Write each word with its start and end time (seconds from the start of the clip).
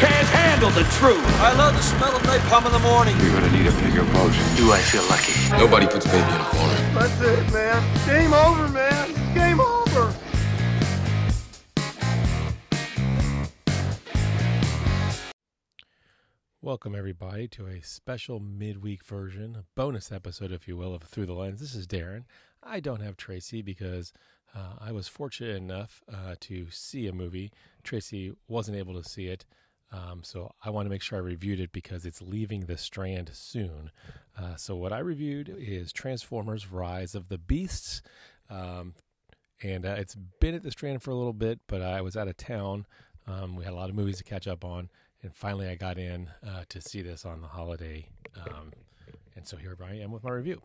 can't 0.00 0.28
handle 0.28 0.70
the 0.70 0.84
truth. 0.96 1.22
I 1.40 1.52
love 1.52 1.74
the 1.74 1.82
smell 1.82 2.16
of 2.16 2.22
napalm 2.22 2.64
in 2.64 2.72
the 2.72 2.78
morning. 2.78 3.14
You're 3.20 3.38
gonna 3.38 3.52
need 3.52 3.66
a 3.66 3.72
bigger 3.84 4.02
boat. 4.14 4.32
Do 4.56 4.72
I 4.72 4.80
feel 4.80 5.04
lucky? 5.12 5.34
Nobody 5.62 5.86
puts 5.86 6.06
baby 6.06 6.24
in 6.24 6.40
a 6.40 6.44
corner. 6.44 6.74
That's 6.94 7.20
it, 7.20 7.52
man. 7.52 8.06
Game 8.06 8.32
over, 8.32 8.68
man. 8.68 9.34
Game 9.34 9.60
over. 9.60 10.14
Welcome, 16.62 16.94
everybody, 16.94 17.46
to 17.48 17.66
a 17.66 17.82
special 17.82 18.40
midweek 18.40 19.04
version, 19.04 19.54
a 19.54 19.64
bonus 19.74 20.10
episode, 20.10 20.50
if 20.50 20.66
you 20.66 20.78
will, 20.78 20.94
of 20.94 21.02
Through 21.02 21.26
the 21.26 21.34
Lens. 21.34 21.60
This 21.60 21.74
is 21.74 21.86
Darren. 21.86 22.24
I 22.62 22.80
don't 22.80 23.02
have 23.02 23.18
Tracy 23.18 23.60
because 23.60 24.14
uh, 24.54 24.76
I 24.80 24.92
was 24.92 25.08
fortunate 25.08 25.56
enough 25.56 26.02
uh, 26.10 26.36
to 26.40 26.68
see 26.70 27.06
a 27.06 27.12
movie. 27.12 27.52
Tracy 27.82 28.32
wasn't 28.48 28.78
able 28.78 28.94
to 28.94 29.06
see 29.06 29.26
it, 29.26 29.44
um, 29.92 30.20
so 30.22 30.52
I 30.64 30.70
want 30.70 30.86
to 30.86 30.90
make 30.90 31.02
sure 31.02 31.18
I 31.18 31.22
reviewed 31.22 31.60
it 31.60 31.72
because 31.72 32.06
it's 32.06 32.22
leaving 32.22 32.66
the 32.66 32.76
Strand 32.76 33.30
soon. 33.32 33.90
Uh, 34.38 34.54
so, 34.56 34.76
what 34.76 34.92
I 34.92 35.00
reviewed 35.00 35.54
is 35.58 35.92
Transformers 35.92 36.70
Rise 36.70 37.14
of 37.14 37.28
the 37.28 37.38
Beasts. 37.38 38.02
Um, 38.48 38.94
and 39.62 39.84
uh, 39.84 39.96
it's 39.98 40.14
been 40.14 40.54
at 40.54 40.62
the 40.62 40.70
Strand 40.70 41.02
for 41.02 41.10
a 41.10 41.16
little 41.16 41.32
bit, 41.32 41.58
but 41.66 41.82
I 41.82 42.00
was 42.00 42.16
out 42.16 42.28
of 42.28 42.36
town. 42.36 42.86
Um, 43.26 43.56
we 43.56 43.64
had 43.64 43.72
a 43.72 43.76
lot 43.76 43.90
of 43.90 43.96
movies 43.96 44.18
to 44.18 44.24
catch 44.24 44.46
up 44.46 44.64
on, 44.64 44.88
and 45.22 45.34
finally 45.34 45.68
I 45.68 45.74
got 45.74 45.98
in 45.98 46.30
uh, 46.46 46.64
to 46.68 46.80
see 46.80 47.02
this 47.02 47.24
on 47.24 47.42
the 47.42 47.48
holiday. 47.48 48.08
Um, 48.36 48.72
and 49.36 49.46
so 49.46 49.56
here 49.56 49.76
I 49.84 49.94
am 49.94 50.12
with 50.12 50.24
my 50.24 50.30
review. 50.30 50.62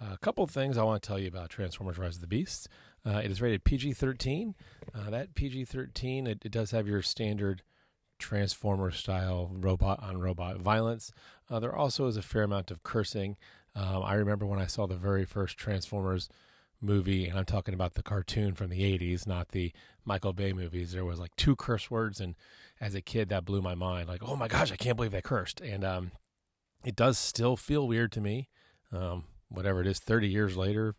A 0.00 0.18
couple 0.18 0.44
of 0.44 0.50
things 0.50 0.76
I 0.76 0.82
want 0.82 1.02
to 1.02 1.06
tell 1.06 1.18
you 1.18 1.28
about 1.28 1.50
Transformers: 1.50 1.98
Rise 1.98 2.16
of 2.16 2.20
the 2.20 2.26
Beasts. 2.26 2.68
Uh, 3.04 3.20
it 3.24 3.30
is 3.30 3.40
rated 3.40 3.64
PG-13. 3.64 4.54
Uh, 4.94 5.10
that 5.10 5.34
PG-13 5.34 6.26
it, 6.26 6.42
it 6.44 6.52
does 6.52 6.72
have 6.72 6.88
your 6.88 7.02
standard 7.02 7.62
Transformer 8.18 8.90
style 8.90 9.50
robot 9.52 10.02
on 10.02 10.18
robot 10.18 10.58
violence. 10.58 11.12
Uh, 11.50 11.60
there 11.60 11.74
also 11.74 12.06
is 12.06 12.16
a 12.16 12.22
fair 12.22 12.42
amount 12.42 12.70
of 12.70 12.82
cursing. 12.82 13.36
Um, 13.74 14.02
I 14.02 14.14
remember 14.14 14.46
when 14.46 14.58
I 14.58 14.66
saw 14.66 14.86
the 14.86 14.96
very 14.96 15.24
first 15.24 15.58
Transformers 15.58 16.28
movie, 16.80 17.26
and 17.26 17.38
I'm 17.38 17.44
talking 17.44 17.74
about 17.74 17.94
the 17.94 18.02
cartoon 18.02 18.54
from 18.54 18.70
the 18.70 18.80
80s, 18.80 19.26
not 19.26 19.50
the 19.50 19.72
Michael 20.04 20.32
Bay 20.32 20.52
movies. 20.52 20.92
There 20.92 21.04
was 21.04 21.18
like 21.18 21.34
two 21.36 21.56
curse 21.56 21.90
words, 21.90 22.20
and 22.20 22.34
as 22.80 22.94
a 22.94 23.00
kid, 23.00 23.28
that 23.28 23.44
blew 23.44 23.62
my 23.62 23.74
mind. 23.74 24.08
Like, 24.08 24.22
oh 24.22 24.36
my 24.36 24.48
gosh, 24.48 24.72
I 24.72 24.76
can't 24.76 24.96
believe 24.96 25.12
they 25.12 25.22
cursed. 25.22 25.60
And 25.60 25.84
um, 25.84 26.12
it 26.84 26.96
does 26.96 27.18
still 27.18 27.56
feel 27.56 27.86
weird 27.86 28.12
to 28.12 28.20
me, 28.20 28.48
um, 28.92 29.24
whatever 29.48 29.80
it 29.80 29.86
is, 29.86 29.98
30 29.98 30.28
years 30.28 30.56
later, 30.56 30.94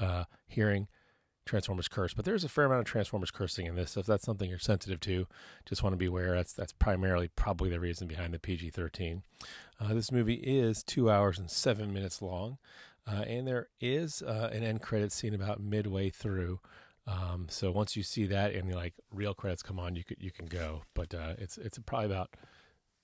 uh, 0.00 0.24
hearing 0.46 0.88
Transformers 1.50 1.88
curse. 1.88 2.14
But 2.14 2.24
there's 2.24 2.44
a 2.44 2.48
fair 2.48 2.64
amount 2.64 2.80
of 2.80 2.86
Transformers 2.86 3.32
cursing 3.32 3.66
in 3.66 3.74
this. 3.74 3.96
If 3.96 4.06
that's 4.06 4.24
something 4.24 4.48
you're 4.48 4.60
sensitive 4.60 5.00
to, 5.00 5.26
just 5.66 5.82
want 5.82 5.94
to 5.94 5.98
be 5.98 6.06
aware. 6.06 6.36
That's 6.36 6.52
that's 6.52 6.72
primarily 6.72 7.28
probably 7.28 7.68
the 7.68 7.80
reason 7.80 8.06
behind 8.06 8.32
the 8.32 8.38
PG-13. 8.38 9.22
Uh, 9.80 9.94
this 9.94 10.12
movie 10.12 10.34
is 10.34 10.84
two 10.84 11.10
hours 11.10 11.38
and 11.38 11.50
seven 11.50 11.92
minutes 11.92 12.22
long. 12.22 12.58
Uh, 13.04 13.22
and 13.22 13.48
there 13.48 13.68
is 13.80 14.22
uh, 14.22 14.50
an 14.52 14.62
end 14.62 14.80
credit 14.80 15.10
scene 15.10 15.34
about 15.34 15.60
midway 15.60 16.08
through. 16.08 16.60
Um, 17.06 17.46
so 17.50 17.72
once 17.72 17.96
you 17.96 18.04
see 18.04 18.26
that 18.26 18.54
and 18.54 18.72
like 18.72 18.94
real 19.12 19.34
credits 19.34 19.64
come 19.64 19.80
on, 19.80 19.96
you 19.96 20.04
could 20.04 20.18
you 20.20 20.30
can 20.30 20.46
go. 20.46 20.82
But 20.94 21.12
uh, 21.14 21.34
it's 21.38 21.58
it's 21.58 21.78
probably 21.80 22.06
about 22.06 22.30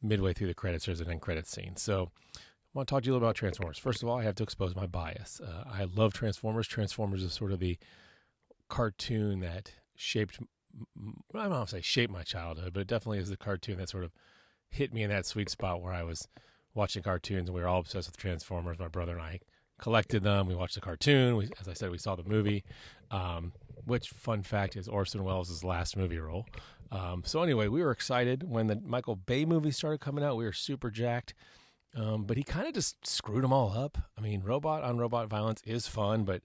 midway 0.01 0.33
through 0.33 0.49
the 0.49 0.55
credits. 0.55 0.87
There's 0.87 1.01
an 1.01 1.11
end 1.11 1.21
credit 1.21 1.49
scene. 1.49 1.75
So 1.75 2.13
I 2.37 2.39
want 2.75 2.87
to 2.87 2.95
talk 2.95 3.03
to 3.03 3.07
you 3.07 3.13
a 3.13 3.15
little 3.15 3.27
about 3.27 3.35
Transformers. 3.37 3.79
First 3.79 4.05
of 4.05 4.09
all, 4.09 4.19
I 4.21 4.23
have 4.23 4.37
to 4.37 4.45
expose 4.45 4.77
my 4.77 4.87
bias. 4.87 5.41
Uh, 5.41 5.65
I 5.67 5.89
love 5.97 6.13
Transformers. 6.13 6.69
Transformers 6.69 7.25
is 7.25 7.33
sort 7.33 7.51
of 7.51 7.59
the 7.59 7.77
cartoon 8.69 9.41
that 9.41 9.73
shaped. 9.95 10.39
I 11.35 11.43
don't 11.43 11.51
know 11.51 11.63
if 11.63 11.75
I 11.75 11.81
shaped 11.81 12.13
my 12.13 12.23
childhood, 12.23 12.73
but 12.75 12.81
it 12.81 12.87
definitely 12.87 13.19
is 13.19 13.31
the 13.31 13.37
cartoon 13.37 13.79
that 13.79 13.89
sort 13.89 14.05
of 14.05 14.13
hit 14.69 14.93
me 14.93 15.03
in 15.03 15.11
that 15.11 15.27
sweet 15.27 15.49
spot 15.49 15.81
where 15.81 15.93
I 15.93 16.03
was 16.03 16.29
watching 16.75 17.03
cartoons 17.03 17.49
and 17.49 17.55
we 17.55 17.63
were 17.63 17.69
all 17.69 17.81
obsessed 17.81 18.09
with 18.09 18.17
Transformers. 18.17 18.79
My 18.79 18.89
brother 18.89 19.13
and 19.13 19.23
I 19.23 19.41
collected 19.79 20.23
them. 20.23 20.47
We 20.47 20.55
watched 20.55 20.75
the 20.75 20.81
cartoon. 20.81 21.37
We, 21.37 21.49
as 21.61 21.69
I 21.69 21.73
said, 21.73 21.91
we 21.91 21.99
saw 21.99 22.17
the 22.17 22.25
movie. 22.25 22.65
Um, 23.11 23.53
which, 23.85 24.09
fun 24.11 24.43
fact, 24.43 24.77
is 24.77 24.89
Orson 24.89 25.23
Welles' 25.23 25.63
last 25.63 25.97
movie 25.97 26.19
role. 26.19 26.47
Um, 26.91 27.23
so 27.25 27.43
anyway, 27.43 27.69
we 27.69 27.83
were 27.83 27.91
excited 27.91 28.49
when 28.49 28.67
the 28.67 28.77
Michael 28.85 29.17
Bay 29.17 29.45
movie 29.45 29.71
started 29.71 30.01
coming 30.01 30.25
out. 30.25 30.37
We 30.37 30.45
were 30.45 30.53
super 30.53 30.91
jacked. 30.91 31.35
Um, 31.95 32.25
but 32.25 32.37
he 32.37 32.43
kind 32.43 32.67
of 32.67 32.75
just 32.75 33.07
screwed 33.07 33.43
them 33.43 33.53
all 33.53 33.73
up. 33.73 33.97
I 34.19 34.21
mean, 34.21 34.43
robot 34.43 34.83
on 34.83 34.99
robot 34.99 35.29
violence 35.29 35.63
is 35.65 35.89
fun, 35.89 36.25
but 36.25 36.43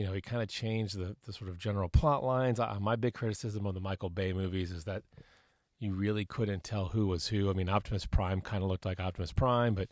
you 0.00 0.06
know, 0.06 0.14
he 0.14 0.22
kind 0.22 0.40
of 0.42 0.48
changed 0.48 0.96
the, 0.96 1.14
the 1.26 1.32
sort 1.34 1.50
of 1.50 1.58
general 1.58 1.90
plot 1.90 2.24
lines. 2.24 2.58
I, 2.58 2.78
my 2.78 2.96
big 2.96 3.12
criticism 3.12 3.66
of 3.66 3.74
the 3.74 3.80
Michael 3.80 4.08
Bay 4.08 4.32
movies 4.32 4.70
is 4.70 4.84
that 4.84 5.02
you 5.78 5.92
really 5.92 6.24
couldn't 6.24 6.64
tell 6.64 6.86
who 6.86 7.06
was 7.06 7.26
who. 7.26 7.50
I 7.50 7.52
mean, 7.52 7.68
Optimus 7.68 8.06
Prime 8.06 8.40
kind 8.40 8.62
of 8.62 8.70
looked 8.70 8.86
like 8.86 8.98
Optimus 8.98 9.32
Prime, 9.32 9.74
but 9.74 9.90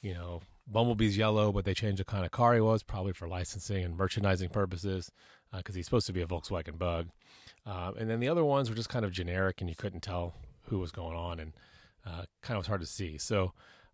you 0.00 0.12
know, 0.12 0.42
Bumblebee's 0.66 1.16
yellow, 1.16 1.52
but 1.52 1.64
they 1.64 1.72
changed 1.72 2.00
the 2.00 2.04
kind 2.04 2.24
of 2.24 2.32
car 2.32 2.54
he 2.54 2.60
was, 2.60 2.82
probably 2.82 3.12
for 3.12 3.28
licensing 3.28 3.84
and 3.84 3.96
merchandising 3.96 4.48
purposes, 4.48 5.12
because 5.56 5.76
uh, 5.76 5.76
he's 5.76 5.84
supposed 5.84 6.08
to 6.08 6.12
be 6.12 6.20
a 6.20 6.26
Volkswagen 6.26 6.76
Bug. 6.76 7.10
Uh, 7.64 7.92
and 7.96 8.10
then 8.10 8.18
the 8.18 8.28
other 8.28 8.44
ones 8.44 8.68
were 8.68 8.74
just 8.74 8.88
kind 8.88 9.04
of 9.04 9.12
generic, 9.12 9.60
and 9.60 9.70
you 9.70 9.76
couldn't 9.76 10.02
tell 10.02 10.34
who 10.62 10.80
was 10.80 10.90
going 10.90 11.16
on, 11.16 11.38
and 11.38 11.52
uh, 12.04 12.24
kind 12.42 12.56
of 12.56 12.62
was 12.62 12.66
hard 12.66 12.80
to 12.80 12.88
see. 12.88 13.18
So 13.18 13.52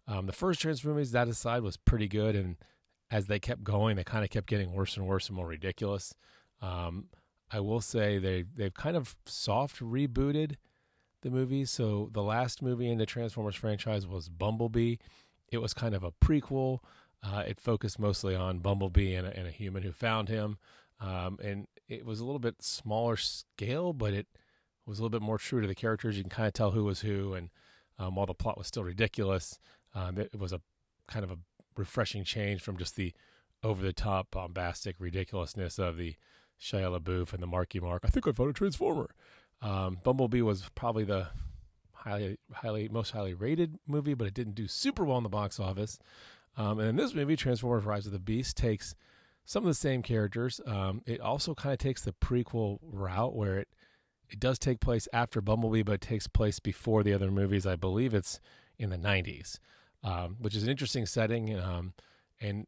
um, 0.09 0.25
the 0.25 0.33
first 0.33 0.63
Transformers, 0.63 1.11
that 1.11 1.29
aside, 1.29 1.63
was 1.63 1.77
pretty 1.77 2.09
good, 2.09 2.35
and 2.35 2.57
as 3.11 3.27
they 3.27 3.39
kept 3.39 3.65
going, 3.65 3.97
they 3.97 4.05
kind 4.05 4.25
of 4.25 4.31
kept 4.31 4.47
getting 4.47 4.73
worse 4.73 4.97
and 4.97 5.07
worse 5.07 5.29
and 5.29 5.37
more 5.37 5.47
ridiculous. 5.47 6.15
Um, 6.63 7.07
I 7.51 7.61
will 7.61 7.81
say 7.81 8.19
they 8.19 8.45
they've 8.55 8.75
kind 8.75 8.97
of 8.97 9.17
soft 9.27 9.81
rebooted 9.81 10.57
the 11.23 11.31
movie. 11.31 11.65
So 11.65 12.09
the 12.13 12.23
last 12.23 12.63
movie 12.63 12.91
in 12.91 12.99
the 12.99 13.07
Transformers 13.07 13.57
franchise 13.57 14.07
was 14.07 14.29
Bumblebee 14.29 14.97
it 15.51 15.59
was 15.59 15.75
kind 15.75 15.95
of 15.95 16.05
a 16.05 16.13
prequel. 16.13 16.79
Uh, 17.23 17.45
it 17.47 17.61
focused 17.61 17.99
mostly 17.99 18.35
on 18.35 18.61
Bumblebee 18.61 19.15
and 19.15 19.27
a, 19.27 19.37
and 19.37 19.47
a 19.47 19.51
human 19.51 19.83
who 19.83 19.93
found 19.93 20.29
him. 20.29 20.59
Um, 21.01 21.39
and 21.43 21.67
it 21.89 22.05
was 22.07 22.21
a 22.21 22.25
little 22.25 22.39
bit 22.39 22.63
smaller 22.63 23.17
scale, 23.17 23.93
but 23.93 24.15
it 24.15 24.27
was 24.87 24.99
a 24.99 25.03
little 25.03 25.19
bit 25.19 25.25
more 25.25 25.39
true 25.39 25.61
to 25.61 25.67
the 25.67 25.75
characters. 25.75 26.17
You 26.17 26.23
can 26.23 26.31
kind 26.31 26.47
of 26.47 26.55
tell 26.55 26.71
who 26.71 26.85
was 26.85 27.01
who. 27.01 27.35
And 27.35 27.51
um, 27.99 28.15
while 28.15 28.27
the 28.27 28.35
plot 28.35 28.57
was 28.57 28.67
still 28.67 28.85
ridiculous, 28.85 29.59
um, 29.95 30.19
it, 30.19 30.39
was 30.39 30.53
a 30.53 30.61
kind 31.09 31.25
of 31.25 31.31
a 31.31 31.39
refreshing 31.81 32.25
change 32.25 32.63
from 32.63 32.77
just 32.77 32.95
the 32.97 33.13
over 33.63 33.83
the 33.83 33.93
top, 33.93 34.31
bombastic 34.31 34.97
ridiculousness 34.99 35.79
of 35.79 35.97
the 35.97 36.15
Shia 36.61 36.99
LaBeouf 36.99 37.33
and 37.33 37.43
the 37.43 37.47
Marky 37.47 37.81
Mark. 37.81 38.03
I 38.05 38.09
think 38.09 38.27
I 38.27 38.33
found 38.33 38.51
a 38.51 38.53
Transformer. 38.53 39.11
Um, 39.61 39.99
Bumblebee 40.03 40.43
was 40.43 40.71
probably 40.75 41.05
the 41.05 41.29
highly, 41.93 42.39
highly, 42.53 42.89
most 42.89 43.11
highly 43.11 43.35
rated 43.35 43.79
movie, 43.87 44.15
but 44.15 44.27
it 44.27 44.35
didn't 44.35 44.55
do 44.55 44.67
super 44.67 45.05
well 45.05 45.19
in 45.19 45.23
the 45.23 45.29
box 45.29 45.61
office. 45.61 45.99
Um, 46.57 46.79
and 46.79 46.89
in 46.89 46.97
this 46.97 47.15
movie, 47.15 47.37
Transformers: 47.37 47.85
Rise 47.85 48.07
of 48.07 48.13
the 48.13 48.19
Beast 48.19 48.57
takes 48.57 48.95
some 49.45 49.65
of 49.65 49.69
the 49.69 49.75
same 49.75 50.03
characters. 50.03 50.61
Um, 50.67 51.03
it 51.07 51.21
also 51.21 51.55
kind 51.55 51.73
of 51.73 51.79
takes 51.79 52.03
the 52.03 52.13
prequel 52.13 52.79
route 52.83 53.35
where 53.35 53.59
it 53.59 53.69
it 54.29 54.39
does 54.39 54.59
take 54.59 54.81
place 54.81 55.09
after 55.13 55.41
Bumblebee, 55.41 55.83
but 55.83 55.95
it 55.95 56.01
takes 56.01 56.29
place 56.29 56.61
before 56.61 57.03
the 57.03 57.13
other 57.13 57.31
movies. 57.31 57.67
I 57.67 57.77
believe 57.77 58.15
it's 58.15 58.41
in 58.79 58.91
the 58.91 58.97
'90s, 58.97 59.59
um, 60.03 60.37
which 60.39 60.55
is 60.55 60.63
an 60.63 60.71
interesting 60.71 61.07
setting. 61.07 61.59
Um, 61.59 61.93
and 62.41 62.67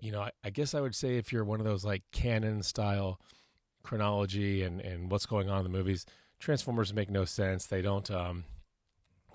you 0.00 0.12
know, 0.12 0.20
I, 0.20 0.30
I, 0.44 0.50
guess 0.50 0.74
I 0.74 0.80
would 0.80 0.94
say 0.94 1.16
if 1.16 1.32
you're 1.32 1.44
one 1.44 1.60
of 1.60 1.66
those 1.66 1.84
like 1.84 2.02
canon 2.12 2.62
style 2.62 3.20
chronology 3.82 4.62
and 4.62 4.80
and 4.80 5.10
what's 5.10 5.26
going 5.26 5.50
on 5.50 5.58
in 5.58 5.64
the 5.64 5.70
movies, 5.70 6.06
Transformers 6.38 6.92
make 6.92 7.10
no 7.10 7.24
sense. 7.24 7.66
They 7.66 7.82
don't. 7.82 8.10
Um, 8.10 8.44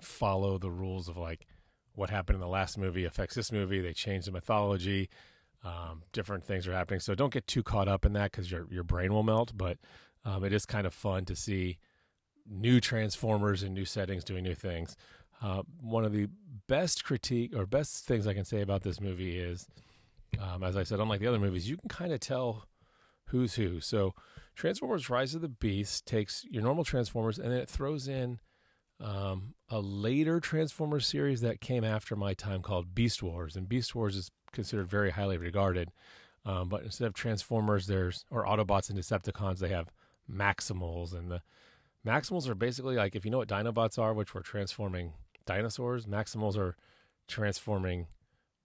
follow 0.00 0.58
the 0.58 0.70
rules 0.70 1.08
of 1.08 1.16
like 1.16 1.46
what 1.94 2.10
happened 2.10 2.36
in 2.36 2.40
the 2.40 2.48
last 2.48 2.78
movie 2.78 3.04
affects 3.04 3.34
this 3.34 3.52
movie. 3.52 3.80
They 3.80 3.92
change 3.92 4.24
the 4.24 4.32
mythology. 4.32 5.08
Um, 5.62 6.02
different 6.12 6.44
things 6.44 6.66
are 6.66 6.72
happening. 6.72 7.00
So 7.00 7.14
don't 7.14 7.32
get 7.32 7.46
too 7.46 7.62
caught 7.62 7.88
up 7.88 8.06
in 8.06 8.14
that 8.14 8.32
because 8.32 8.50
your 8.50 8.66
your 8.70 8.84
brain 8.84 9.12
will 9.12 9.22
melt. 9.22 9.52
But 9.54 9.78
um, 10.24 10.44
it 10.44 10.52
is 10.52 10.66
kind 10.66 10.86
of 10.86 10.94
fun 10.94 11.24
to 11.26 11.36
see 11.36 11.78
new 12.48 12.80
Transformers 12.80 13.62
in 13.62 13.74
new 13.74 13.84
settings 13.84 14.24
doing 14.24 14.42
new 14.42 14.54
things. 14.54 14.96
Uh, 15.42 15.62
one 15.80 16.04
of 16.04 16.12
the 16.12 16.28
best 16.70 17.04
critique 17.04 17.52
or 17.54 17.66
best 17.66 18.04
things 18.06 18.28
I 18.28 18.32
can 18.32 18.44
say 18.44 18.60
about 18.60 18.84
this 18.84 19.00
movie 19.00 19.36
is, 19.36 19.66
um, 20.40 20.62
as 20.62 20.76
I 20.76 20.84
said, 20.84 21.00
unlike 21.00 21.18
the 21.18 21.26
other 21.26 21.40
movies, 21.40 21.68
you 21.68 21.76
can 21.76 21.88
kind 21.88 22.12
of 22.12 22.20
tell 22.20 22.68
who's 23.26 23.54
who. 23.54 23.80
So 23.80 24.14
Transformers: 24.54 25.10
Rise 25.10 25.34
of 25.34 25.40
the 25.40 25.48
Beast 25.48 26.06
takes 26.06 26.44
your 26.48 26.62
normal 26.62 26.84
Transformers 26.84 27.40
and 27.40 27.50
then 27.50 27.58
it 27.58 27.68
throws 27.68 28.06
in 28.06 28.38
um, 29.00 29.54
a 29.68 29.80
later 29.80 30.38
Transformers 30.38 31.08
series 31.08 31.40
that 31.40 31.60
came 31.60 31.82
after 31.82 32.14
my 32.14 32.34
time 32.34 32.62
called 32.62 32.94
Beast 32.94 33.20
Wars, 33.20 33.56
and 33.56 33.68
Beast 33.68 33.96
Wars 33.96 34.14
is 34.14 34.30
considered 34.52 34.88
very 34.88 35.10
highly 35.10 35.38
regarded. 35.38 35.90
Um, 36.46 36.68
but 36.68 36.84
instead 36.84 37.08
of 37.08 37.14
Transformers, 37.14 37.88
there's 37.88 38.24
or 38.30 38.44
Autobots 38.46 38.88
and 38.88 38.98
Decepticons, 38.98 39.58
they 39.58 39.70
have 39.70 39.90
Maximals, 40.30 41.14
and 41.14 41.32
the 41.32 41.42
Maximals 42.06 42.48
are 42.48 42.54
basically 42.54 42.94
like 42.94 43.16
if 43.16 43.24
you 43.24 43.32
know 43.32 43.38
what 43.38 43.48
Dinobots 43.48 43.98
are, 43.98 44.14
which 44.14 44.34
were 44.34 44.42
transforming 44.42 45.14
dinosaurs. 45.50 46.06
Maximals 46.06 46.56
are 46.56 46.76
transforming 47.26 48.06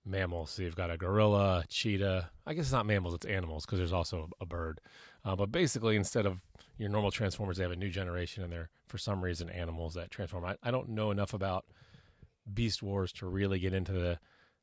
mammals. 0.06 0.52
So 0.52 0.62
you've 0.62 0.76
got 0.76 0.92
a 0.92 0.98
gorilla, 0.98 1.66
cheetah. 1.68 2.30
I 2.46 2.54
guess 2.54 2.66
it's 2.66 2.72
not 2.72 2.86
mammals; 2.86 3.16
it's 3.16 3.26
animals 3.26 3.66
because 3.66 3.80
there's 3.80 3.94
also 3.94 4.30
a 4.40 4.46
bird. 4.46 4.80
Uh, 5.24 5.36
but 5.36 5.52
basically, 5.52 5.96
instead 5.96 6.28
of 6.28 6.44
your 6.78 6.90
normal 6.90 7.10
Transformers, 7.10 7.58
they 7.58 7.64
have 7.64 7.72
a 7.72 7.76
new 7.76 7.90
generation, 7.90 8.44
and 8.44 8.54
they're 8.54 8.70
for 8.88 9.00
some 9.00 9.24
reason 9.24 9.50
animals 9.50 9.96
that 9.96 10.12
transform. 10.12 10.46
I, 10.46 10.58
I 10.62 10.70
don't 10.70 10.90
know 10.90 11.10
enough 11.10 11.34
about 11.34 11.66
Beast 12.54 12.84
Wars 12.84 13.12
to 13.14 13.26
really 13.26 13.58
get 13.58 13.74
into 13.74 13.94
the 13.94 14.20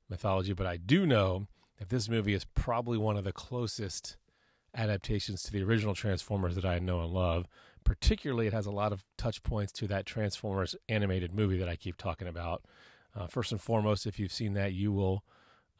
mythology, 0.09 0.53
but 0.53 0.67
I 0.67 0.77
do 0.77 1.05
know 1.07 1.49
that 1.79 1.89
this 1.89 2.09
movie 2.09 2.35
is 2.35 2.45
probably 2.55 2.99
one 2.99 3.17
of 3.17 3.25
the 3.25 3.33
closest 3.33 4.17
adaptations 4.77 5.43
to 5.43 5.53
the 5.53 5.65
original 5.65 5.95
Transformers 5.95 6.55
that 6.55 6.65
I 6.65 6.79
know 6.79 7.01
and 7.01 7.13
love. 7.13 7.47
Particularly, 7.85 8.47
it 8.47 8.53
has 8.53 8.67
a 8.67 8.71
lot 8.71 8.93
of 8.93 9.05
touch 9.17 9.43
points 9.43 9.73
to 9.73 9.87
that 9.89 10.07
Transformers 10.07 10.77
animated 10.89 11.35
movie 11.35 11.59
that 11.59 11.69
I 11.69 11.77
keep 11.77 11.97
talking 11.97 12.29
about. 12.29 12.65
Uh, 13.15 13.27
first 13.27 13.53
and 13.53 13.61
foremost, 13.61 14.07
if 14.07 14.19
you've 14.19 14.33
seen 14.33 14.55
that, 14.55 14.73
you 14.73 14.93
will 14.93 15.25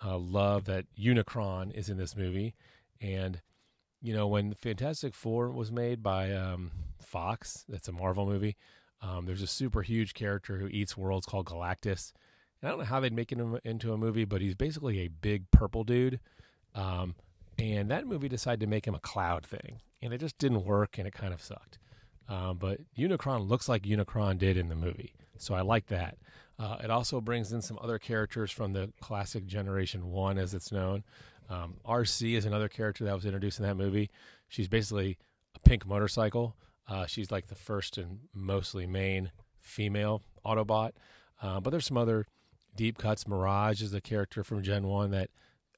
uh, 0.05 0.19
love 0.19 0.65
that 0.67 0.85
Unicron 0.99 1.73
is 1.73 1.89
in 1.89 1.97
this 1.97 2.17
movie. 2.17 2.55
And, 3.01 3.41
you 4.01 4.15
know, 4.15 4.27
when 4.27 4.55
Fantastic 4.55 5.15
Four 5.15 5.51
was 5.51 5.73
made 5.73 6.03
by 6.03 6.33
um, 6.33 6.71
Fox, 7.01 7.65
that's 7.69 7.89
a 7.89 7.93
Marvel 7.93 8.27
movie, 8.27 8.57
um, 9.01 9.27
there's 9.27 9.43
a 9.43 9.47
super 9.47 9.83
huge 9.83 10.15
character 10.15 10.59
who 10.59 10.69
eats 10.69 10.97
worlds 10.97 11.27
called 11.27 11.47
Galactus. 11.47 12.13
And 12.61 12.69
I 12.69 12.71
don't 12.71 12.79
know 12.81 12.85
how 12.85 13.01
they'd 13.01 13.13
make 13.13 13.33
him 13.33 13.59
into 13.65 13.93
a 13.93 13.99
movie, 13.99 14.25
but 14.25 14.41
he's 14.41 14.55
basically 14.55 15.01
a 15.01 15.09
big 15.09 15.51
purple 15.51 15.85
dude. 15.85 16.21
Um, 16.75 17.17
and 17.59 17.91
that 17.91 18.07
movie 18.07 18.29
decided 18.29 18.61
to 18.61 18.67
make 18.67 18.87
him 18.87 18.95
a 18.95 19.01
cloud 19.01 19.45
thing. 19.45 19.81
And 20.01 20.13
it 20.13 20.19
just 20.19 20.39
didn't 20.39 20.65
work 20.65 20.99
and 20.99 21.07
it 21.07 21.15
kind 21.15 21.35
of 21.35 21.43
sucked. 21.43 21.79
Um, 22.33 22.57
but 22.57 22.81
Unicron 22.97 23.47
looks 23.47 23.69
like 23.69 23.83
Unicron 23.83 24.39
did 24.39 24.57
in 24.57 24.71
the 24.71 24.75
movie. 24.75 25.13
So 25.37 25.55
I 25.55 25.61
like 25.61 25.89
that. 25.89 26.17
Uh, 26.59 26.79
it 26.83 26.91
also 26.91 27.21
brings 27.21 27.53
in 27.53 27.61
some 27.61 27.79
other 27.83 27.99
characters 27.99 28.51
from 28.51 28.73
the 28.73 28.91
classic 29.01 29.47
Generation 29.47 30.11
1, 30.11 30.39
as 30.39 30.55
it's 30.55 30.73
known. 30.73 31.05
Um, 31.51 31.75
Arcee 31.87 32.35
is 32.35 32.47
another 32.47 32.69
character 32.69 33.05
that 33.05 33.15
was 33.15 33.27
introduced 33.27 33.59
in 33.59 33.67
that 33.67 33.77
movie. 33.77 34.11
She's 34.49 34.69
basically 34.69 35.19
a 35.55 35.59
pink 35.61 35.85
motorcycle. 35.85 36.57
Uh, 36.89 37.05
she's 37.05 37.31
like 37.31 37.49
the 37.49 37.55
first 37.55 37.99
and 37.99 38.21
mostly 38.33 38.87
main 38.87 39.31
female 39.61 40.23
Autobot. 40.43 40.93
Uh, 41.43 41.61
but 41.61 41.69
there's 41.71 41.87
some 41.87 41.99
other 41.99 42.27
deep 42.75 42.97
cuts. 42.97 43.29
Mirage 43.29 43.83
is 43.83 43.93
a 43.93 44.01
character 44.01 44.43
from 44.43 44.63
Gen 44.63 44.87
1 44.87 45.11
that 45.11 45.29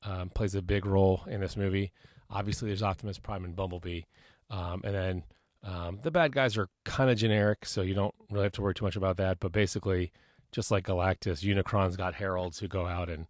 um, 0.04 0.30
plays 0.30 0.54
a 0.54 0.62
big 0.62 0.86
role 0.86 1.24
in 1.26 1.40
this 1.40 1.56
movie. 1.56 1.90
Obviously, 2.30 2.68
there's 2.68 2.82
Optimus 2.82 3.18
Prime 3.18 3.44
and 3.44 3.56
Bumblebee. 3.56 4.02
Um, 4.50 4.82
and 4.84 4.94
then 4.94 5.22
um, 5.64 5.98
the 6.02 6.10
bad 6.10 6.32
guys 6.32 6.56
are 6.56 6.68
kind 6.84 7.10
of 7.10 7.16
generic, 7.16 7.64
so 7.64 7.80
you 7.82 7.94
don't 7.94 8.14
really 8.30 8.44
have 8.44 8.52
to 8.52 8.62
worry 8.62 8.74
too 8.74 8.84
much 8.84 8.96
about 8.96 9.16
that. 9.16 9.40
But 9.40 9.52
basically, 9.52 10.12
just 10.52 10.70
like 10.70 10.86
Galactus, 10.86 11.42
Unicron's 11.42 11.96
got 11.96 12.14
heralds 12.14 12.58
who 12.58 12.68
go 12.68 12.86
out 12.86 13.08
and 13.08 13.26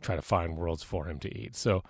try 0.00 0.16
to 0.16 0.22
find 0.22 0.56
worlds 0.56 0.82
for 0.82 1.06
him 1.06 1.18
to 1.20 1.36
eat. 1.36 1.54
So 1.54 1.84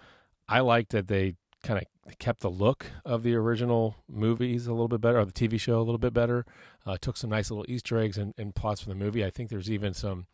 I 0.48 0.60
like 0.60 0.90
that 0.90 1.08
they 1.08 1.36
kind 1.62 1.78
of 1.80 2.19
kept 2.19 2.40
the 2.40 2.50
look 2.50 2.86
of 3.04 3.22
the 3.22 3.34
original 3.34 3.96
movies 4.08 4.66
a 4.66 4.72
little 4.72 4.88
bit 4.88 5.00
better, 5.00 5.19
or 5.19 5.24
the 5.24 5.32
TV 5.32 5.58
show 5.58 5.78
a 5.78 5.82
little 5.82 5.98
bit 5.98 6.12
better. 6.12 6.44
Uh, 6.84 6.96
took 7.00 7.16
some 7.16 7.30
nice 7.30 7.50
little 7.50 7.64
Easter 7.69 7.98
eggs 7.98 8.19
and, 8.19 8.34
and 8.36 8.54
plots 8.54 8.82
from 8.82 8.90
the 8.90 9.04
movie. 9.04 9.24
I 9.24 9.30
think 9.30 9.48
there's 9.48 9.70
even 9.70 9.94
some 9.94 10.26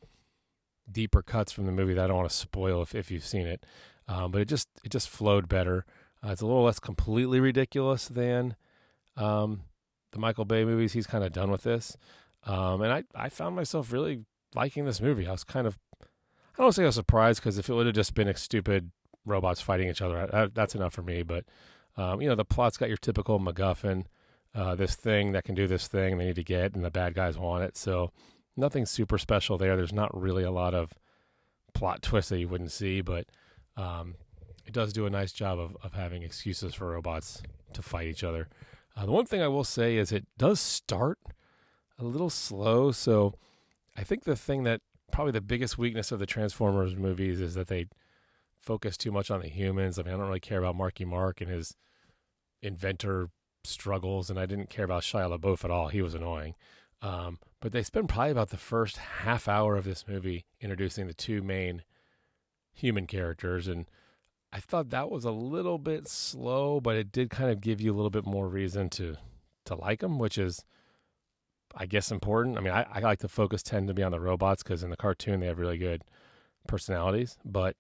deeper 0.91 1.23
cuts 1.23 1.53
from 1.53 1.67
the 1.67 1.73
movie 1.73 1.95
that 1.95 2.05
I 2.05 2.07
don't 2.09 2.17
want 2.17 2.31
to 2.31 2.37
spoil 2.37 2.83
if, 2.83 2.95
if 2.95 3.11
you've 3.11 3.25
seen 3.25 3.47
it. 3.47 3.65
Um, 4.09 4.33
but 4.33 4.41
it 4.41 4.49
just 4.49 4.69
it 4.83 4.91
just 4.91 5.09
flowed 5.09 5.49
better. 5.49 5.85
Uh, 6.25 6.31
it's 6.31 6.41
a 6.41 6.47
little 6.47 6.65
less 6.65 6.81
completely 6.81 7.39
ridiculous 7.39 8.09
than 8.09 8.57
um, 9.19 9.63
the 10.13 10.19
Michael 10.19 10.45
Bay 10.45 10.65
movies. 10.65 10.93
He's 10.93 11.07
kind 11.07 11.25
of 11.25 11.33
done 11.33 11.51
with 11.51 11.63
this, 11.63 11.97
um, 12.45 12.83
and 12.83 12.93
I 12.93 13.05
I 13.15 13.29
found 13.29 13.57
myself 13.57 13.93
really 13.93 14.25
liking 14.55 14.85
this 14.85 15.01
movie. 15.01 15.27
I 15.27 15.33
was 15.33 15.45
kind 15.45 15.67
of 15.67 15.79
I 16.03 16.63
don't 16.63 16.73
say 16.73 16.83
I 16.83 16.87
was 16.87 16.95
surprised 16.95 17.41
because 17.41 17.59
if 17.59 17.69
it 17.69 17.75
would 17.75 17.87
have 17.87 17.95
just 17.95 18.15
been 18.15 18.29
a 18.29 18.37
stupid 18.37 18.91
robots 19.25 19.61
fighting 19.61 19.89
each 19.89 20.03
other, 20.03 20.29
I, 20.33 20.43
I, 20.43 20.47
that's 20.47 20.75
enough 20.75 20.95
for 20.95 21.03
me. 21.03 21.23
But 21.23 21.45
um, 21.97 22.21
you 22.23 22.29
know, 22.29 22.35
the 22.35 22.45
plot's 22.45 22.77
got 22.77 22.89
your 22.89 22.99
typical 22.99 23.39
MacGuffin, 23.39 24.07
uh, 24.55 24.75
this 24.75 24.95
thing 24.95 25.33
that 25.33 25.45
can 25.45 25.55
do 25.55 25.67
this 25.67 25.89
thing 25.89 26.17
they 26.17 26.27
need 26.27 26.37
to 26.37 26.45
get, 26.45 26.75
and 26.75 26.85
the 26.85 26.91
bad 26.91 27.15
guys 27.15 27.37
want 27.39 27.65
it. 27.65 27.77
So 27.77 28.13
nothing 28.57 28.87
super 28.87 29.19
special 29.19 29.59
there. 29.59 29.77
There's 29.77 29.93
not 29.93 30.19
really 30.19 30.45
a 30.45 30.51
lot 30.51 30.75
of 30.75 30.93
plot 31.75 32.03
twists 32.03 32.31
that 32.31 32.39
you 32.39 32.49
wouldn't 32.49 32.73
see, 32.73 33.01
but 33.01 33.27
um, 33.77 34.17
it 34.67 34.73
does 34.73 34.93
do 34.93 35.07
a 35.07 35.11
nice 35.11 35.33
job 35.33 35.59
of, 35.59 35.77
of 35.83 35.93
having 35.93 36.23
excuses 36.23 36.75
for 36.75 36.91
robots 36.91 37.43
to 37.73 37.83
fight 37.83 38.09
each 38.09 38.25
other. 38.25 38.49
Uh, 38.99 39.07
the 39.07 39.13
one 39.13 39.27
thing 39.27 39.41
I 39.41 39.49
will 39.49 39.65
say 39.65 39.97
is 39.97 40.11
it 40.11 40.27
does 40.37 40.59
start 40.59 41.19
a 41.99 42.05
little 42.05 42.31
slow. 42.31 42.91
So 42.91 43.35
I 43.97 44.03
think 44.03 44.25
the 44.25 44.35
thing 44.35 44.65
that 44.65 44.81
probably 45.13 45.33
the 45.33 45.41
biggest 45.41 45.79
weakness 45.79 46.11
of 46.11 46.19
the 46.19 46.27
Transformers 46.27 46.97
movies 46.97 47.41
is 47.41 47.55
that 47.55 47.69
they 47.69 47.87
focus 48.61 48.97
too 48.97 49.13
much 49.13 49.31
on 49.31 49.41
the 49.41 49.49
humans. 49.49 49.99
I 49.99 50.03
mean, 50.03 50.15
I 50.15 50.17
don't 50.17 50.27
really 50.27 50.41
care 50.41 50.59
about 50.59 50.75
Marky 50.75 51.05
Mark 51.05 51.41
and 51.41 51.51
his 51.51 51.77
inventor 52.61 53.31
struggles, 53.63 54.31
and 54.31 54.39
I 54.39 54.47
didn't 54.47 54.71
care 54.71 54.85
about 54.85 55.03
Shia 55.03 55.39
LaBeouf 55.39 55.65
at 55.65 55.71
all. 55.71 55.89
He 55.89 56.03
was 56.03 56.15
annoying. 56.15 56.55
Um, 57.01 57.39
but 57.61 57.71
they 57.71 57.85
spend 57.85 58.09
probably 58.09 58.33
about 58.33 58.51
the 58.51 58.57
first 58.57 58.97
half 58.97 59.47
hour 59.47 59.77
of 59.77 59.85
this 59.85 60.09
movie 60.09 60.45
introducing 60.61 61.07
the 61.07 61.15
two 61.15 61.41
main 61.41 61.85
human 62.73 63.07
characters. 63.07 63.69
And 63.69 63.87
I 64.53 64.61
thought 64.61 64.91
that 64.91 65.11
was 65.11 65.25
a 65.25 65.31
little 65.31 65.79
bit 65.79 66.09
slow, 66.09 66.81
but 66.81 66.97
it 66.97 67.13
did 67.13 67.31
kind 67.31 67.51
of 67.51 67.61
give 67.61 67.81
you 67.81 67.93
a 67.93 67.97
little 67.97 68.11
bit 68.11 68.27
more 68.27 68.49
reason 68.49 68.89
to, 68.91 69.17
to 69.67 69.75
like 69.75 70.01
them, 70.01 70.19
which 70.19 70.39
is, 70.39 70.65
I 71.77 71.87
guess, 71.87 72.11
important. 72.11 72.57
I 72.57 72.61
mean, 72.61 72.73
I, 72.73 72.87
I 72.91 73.01
like 73.01 73.19
to 73.21 73.29
focus 73.29 73.63
tend 73.63 73.89
to 73.89 73.95
be 73.95 74.03
on 74.03 74.13
the 74.13 74.21
robots 74.21 74.63
because 74.63 74.83
in 74.83 74.91
the 74.91 74.97
cartoon 74.97 75.41
they 75.41 75.47
have 75.47 75.59
really 75.59 75.77
good 75.77 76.03
personalities. 76.67 77.37
But, 77.45 77.77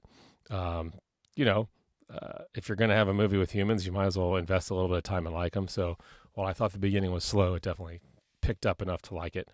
um, 0.50 0.93
you 1.35 1.47
know, 1.47 1.69
uh, 2.12 2.44
if 2.55 2.69
you're 2.69 2.76
going 2.76 2.91
to 2.91 2.97
have 2.97 3.09
a 3.09 3.15
movie 3.15 3.38
with 3.38 3.53
humans, 3.53 3.87
you 3.87 3.93
might 3.93 4.06
as 4.06 4.19
well 4.19 4.37
invest 4.37 4.70
a 4.70 4.75
little 4.75 4.88
bit 4.88 4.99
of 4.99 5.03
time 5.05 5.26
and 5.26 5.35
like 5.35 5.53
them. 5.55 5.69
So 5.69 5.97
while 6.35 6.47
I 6.47 6.53
thought 6.53 6.73
the 6.73 6.79
beginning 6.79 7.12
was 7.12 7.25
slow, 7.25 7.55
it 7.55 7.62
definitely 7.62 8.00
picked 8.43 8.67
up 8.67 8.81
enough 8.81 9.03
to 9.03 9.15
like 9.15 9.37
it. 9.37 9.49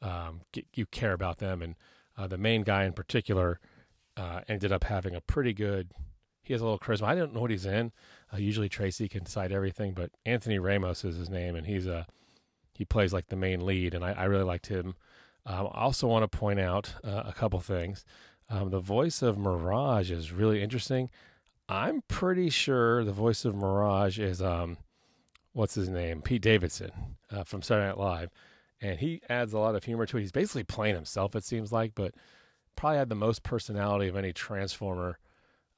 Um, 0.00 0.42
get, 0.52 0.66
you 0.74 0.86
care 0.86 1.12
about 1.12 1.38
them, 1.38 1.60
and 1.60 1.74
uh, 2.16 2.26
the 2.28 2.38
main 2.38 2.62
guy 2.62 2.84
in 2.84 2.92
particular 2.92 3.58
uh, 4.16 4.40
ended 4.48 4.70
up 4.70 4.84
having 4.84 5.14
a 5.14 5.20
pretty 5.20 5.52
good. 5.52 5.90
He 6.48 6.54
has 6.54 6.62
a 6.62 6.64
little 6.64 6.78
charisma. 6.78 7.08
I 7.08 7.14
don't 7.14 7.34
know 7.34 7.42
what 7.42 7.50
he's 7.50 7.66
in. 7.66 7.92
Uh, 8.32 8.38
usually 8.38 8.70
Tracy 8.70 9.06
can 9.06 9.26
cite 9.26 9.52
everything, 9.52 9.92
but 9.92 10.10
Anthony 10.24 10.58
Ramos 10.58 11.04
is 11.04 11.14
his 11.14 11.28
name, 11.28 11.54
and 11.54 11.66
he's 11.66 11.86
a 11.86 12.06
he 12.72 12.86
plays 12.86 13.12
like 13.12 13.28
the 13.28 13.36
main 13.36 13.66
lead, 13.66 13.92
and 13.92 14.02
I, 14.02 14.12
I 14.12 14.24
really 14.24 14.44
liked 14.44 14.68
him. 14.68 14.94
Um, 15.44 15.68
I 15.72 15.82
also 15.82 16.06
want 16.06 16.30
to 16.30 16.38
point 16.38 16.58
out 16.58 16.94
uh, 17.04 17.24
a 17.26 17.34
couple 17.34 17.60
things. 17.60 18.06
Um, 18.48 18.70
the 18.70 18.80
voice 18.80 19.20
of 19.20 19.36
Mirage 19.36 20.10
is 20.10 20.32
really 20.32 20.62
interesting. 20.62 21.10
I'm 21.68 22.02
pretty 22.08 22.48
sure 22.48 23.04
the 23.04 23.12
voice 23.12 23.44
of 23.44 23.54
Mirage 23.54 24.18
is 24.18 24.40
um, 24.40 24.78
what's 25.52 25.74
his 25.74 25.90
name, 25.90 26.22
Pete 26.22 26.40
Davidson 26.40 26.92
uh, 27.30 27.44
from 27.44 27.60
Saturday 27.60 27.88
Night 27.88 27.98
Live, 27.98 28.30
and 28.80 29.00
he 29.00 29.20
adds 29.28 29.52
a 29.52 29.58
lot 29.58 29.74
of 29.74 29.84
humor 29.84 30.06
to 30.06 30.16
it. 30.16 30.20
He's 30.22 30.32
basically 30.32 30.64
playing 30.64 30.94
himself, 30.94 31.36
it 31.36 31.44
seems 31.44 31.72
like, 31.72 31.92
but 31.94 32.14
probably 32.74 32.96
had 32.96 33.10
the 33.10 33.14
most 33.14 33.42
personality 33.42 34.08
of 34.08 34.16
any 34.16 34.32
Transformer 34.32 35.18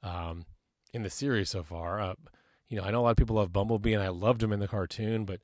um, 0.01 0.45
in 0.93 1.03
the 1.03 1.09
series 1.09 1.49
so 1.49 1.63
far. 1.63 1.99
Uh, 1.99 2.13
you 2.69 2.77
know, 2.77 2.83
I 2.83 2.91
know 2.91 3.01
a 3.01 3.03
lot 3.03 3.11
of 3.11 3.17
people 3.17 3.35
love 3.35 3.53
Bumblebee, 3.53 3.93
and 3.93 4.03
I 4.03 4.09
loved 4.09 4.41
him 4.41 4.53
in 4.53 4.59
the 4.59 4.67
cartoon, 4.67 5.25
but 5.25 5.41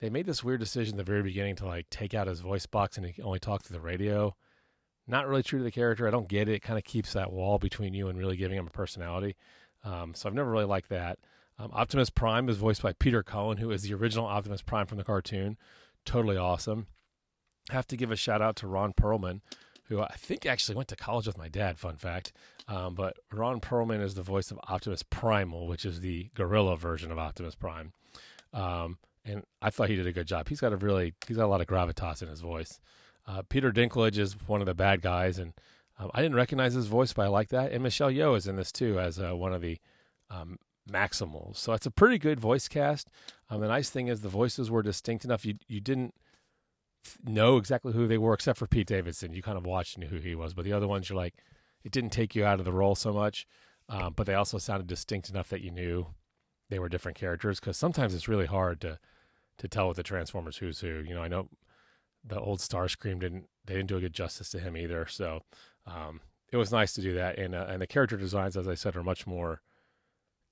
they 0.00 0.10
made 0.10 0.26
this 0.26 0.42
weird 0.42 0.60
decision 0.60 0.94
at 0.94 0.98
the 0.98 1.10
very 1.10 1.22
beginning 1.22 1.56
to 1.56 1.66
like 1.66 1.90
take 1.90 2.14
out 2.14 2.26
his 2.26 2.40
voice 2.40 2.66
box 2.66 2.96
and 2.96 3.06
he 3.06 3.22
only 3.22 3.38
talk 3.38 3.62
through 3.62 3.76
the 3.76 3.82
radio. 3.82 4.34
Not 5.06 5.28
really 5.28 5.42
true 5.42 5.58
to 5.58 5.64
the 5.64 5.70
character. 5.70 6.06
I 6.06 6.10
don't 6.10 6.28
get 6.28 6.48
it. 6.48 6.54
It 6.54 6.62
kind 6.62 6.78
of 6.78 6.84
keeps 6.84 7.12
that 7.12 7.32
wall 7.32 7.58
between 7.58 7.94
you 7.94 8.08
and 8.08 8.18
really 8.18 8.36
giving 8.36 8.56
him 8.56 8.66
a 8.66 8.70
personality. 8.70 9.36
Um, 9.84 10.14
so 10.14 10.28
I've 10.28 10.34
never 10.34 10.50
really 10.50 10.64
liked 10.64 10.88
that. 10.88 11.18
Um, 11.58 11.70
Optimus 11.74 12.08
Prime 12.08 12.48
is 12.48 12.56
voiced 12.56 12.82
by 12.82 12.94
Peter 12.94 13.22
Cullen, 13.22 13.58
who 13.58 13.70
is 13.70 13.82
the 13.82 13.92
original 13.92 14.26
Optimus 14.26 14.62
Prime 14.62 14.86
from 14.86 14.98
the 14.98 15.04
cartoon. 15.04 15.58
Totally 16.06 16.36
awesome. 16.36 16.86
Have 17.70 17.86
to 17.88 17.96
give 17.96 18.10
a 18.10 18.16
shout 18.16 18.40
out 18.40 18.56
to 18.56 18.66
Ron 18.66 18.94
Perlman, 18.94 19.42
who 19.90 20.00
I 20.00 20.14
think 20.16 20.46
actually 20.46 20.76
went 20.76 20.88
to 20.88 20.96
college 20.96 21.26
with 21.26 21.36
my 21.36 21.48
dad. 21.48 21.78
Fun 21.78 21.96
fact. 21.96 22.32
Um, 22.68 22.94
but 22.94 23.18
Ron 23.32 23.60
Perlman 23.60 24.00
is 24.00 24.14
the 24.14 24.22
voice 24.22 24.50
of 24.50 24.58
Optimus 24.68 25.02
Primal, 25.02 25.66
which 25.66 25.84
is 25.84 26.00
the 26.00 26.30
gorilla 26.34 26.76
version 26.76 27.10
of 27.10 27.18
Optimus 27.18 27.56
Prime. 27.56 27.92
Um, 28.54 28.98
and 29.24 29.44
I 29.60 29.70
thought 29.70 29.88
he 29.90 29.96
did 29.96 30.06
a 30.06 30.12
good 30.12 30.28
job. 30.28 30.48
He's 30.48 30.60
got 30.60 30.72
a 30.72 30.76
really 30.76 31.14
he's 31.26 31.36
got 31.36 31.44
a 31.44 31.48
lot 31.48 31.60
of 31.60 31.66
gravitas 31.66 32.22
in 32.22 32.28
his 32.28 32.40
voice. 32.40 32.80
Uh, 33.26 33.42
Peter 33.48 33.72
Dinklage 33.72 34.16
is 34.16 34.36
one 34.46 34.60
of 34.60 34.66
the 34.66 34.74
bad 34.74 35.02
guys, 35.02 35.38
and 35.38 35.52
um, 35.98 36.10
I 36.14 36.22
didn't 36.22 36.36
recognize 36.36 36.72
his 36.72 36.86
voice, 36.86 37.12
but 37.12 37.22
I 37.22 37.28
like 37.28 37.48
that. 37.48 37.72
And 37.72 37.82
Michelle 37.82 38.10
Yeoh 38.10 38.36
is 38.36 38.46
in 38.46 38.56
this 38.56 38.72
too 38.72 38.98
as 38.98 39.18
uh, 39.18 39.36
one 39.36 39.52
of 39.52 39.60
the 39.60 39.78
um, 40.30 40.58
Maximals. 40.88 41.56
So 41.56 41.72
it's 41.72 41.86
a 41.86 41.90
pretty 41.90 42.18
good 42.18 42.40
voice 42.40 42.68
cast. 42.68 43.10
Um, 43.50 43.60
the 43.60 43.68
nice 43.68 43.90
thing 43.90 44.06
is 44.06 44.20
the 44.20 44.28
voices 44.28 44.70
were 44.70 44.82
distinct 44.82 45.24
enough. 45.24 45.44
You 45.44 45.56
you 45.66 45.80
didn't 45.80 46.14
know 47.24 47.56
exactly 47.56 47.92
who 47.92 48.06
they 48.06 48.18
were, 48.18 48.34
except 48.34 48.58
for 48.58 48.66
Pete 48.66 48.86
Davidson. 48.86 49.32
You 49.32 49.42
kind 49.42 49.58
of 49.58 49.66
watched 49.66 49.96
and 49.96 50.04
knew 50.04 50.10
who 50.10 50.22
he 50.22 50.34
was, 50.34 50.54
but 50.54 50.64
the 50.64 50.72
other 50.72 50.88
ones 50.88 51.08
you're 51.08 51.16
like, 51.16 51.34
it 51.82 51.92
didn't 51.92 52.10
take 52.10 52.34
you 52.34 52.44
out 52.44 52.58
of 52.58 52.64
the 52.64 52.72
role 52.72 52.94
so 52.94 53.12
much. 53.12 53.46
Um, 53.88 54.12
but 54.14 54.26
they 54.26 54.34
also 54.34 54.58
sounded 54.58 54.86
distinct 54.86 55.30
enough 55.30 55.48
that 55.48 55.62
you 55.62 55.70
knew 55.70 56.06
they 56.68 56.78
were 56.78 56.88
different 56.88 57.18
characters. 57.18 57.58
Because 57.58 57.76
sometimes 57.76 58.14
it's 58.14 58.28
really 58.28 58.46
hard 58.46 58.80
to 58.82 58.98
to 59.58 59.68
tell 59.68 59.88
with 59.88 59.96
the 59.96 60.02
Transformers 60.02 60.58
who's 60.58 60.80
who. 60.80 61.02
You 61.06 61.14
know, 61.14 61.22
I 61.22 61.28
know 61.28 61.48
the 62.24 62.38
old 62.38 62.60
Starscream 62.60 63.18
didn't 63.20 63.48
they 63.64 63.74
didn't 63.74 63.88
do 63.88 63.96
a 63.96 64.00
good 64.00 64.12
justice 64.12 64.50
to 64.50 64.60
him 64.60 64.76
either. 64.76 65.06
So 65.06 65.42
um, 65.86 66.20
it 66.52 66.56
was 66.56 66.70
nice 66.70 66.92
to 66.94 67.00
do 67.00 67.14
that, 67.14 67.38
and 67.38 67.54
uh, 67.54 67.66
and 67.68 67.82
the 67.82 67.86
character 67.86 68.16
designs, 68.16 68.56
as 68.56 68.68
I 68.68 68.74
said, 68.74 68.94
are 68.96 69.02
much 69.02 69.26
more 69.26 69.62